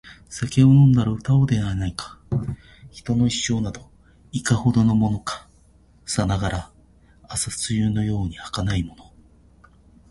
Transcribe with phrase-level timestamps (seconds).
[0.31, 2.17] 酒を飲んだら歌おうではないか／
[2.89, 3.87] 人の一生など、
[4.31, 5.47] いかほどのものか／
[6.09, 6.71] さながら
[7.27, 9.13] 朝露のように儚いもの